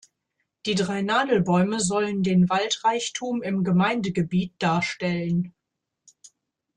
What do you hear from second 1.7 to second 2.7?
sollen den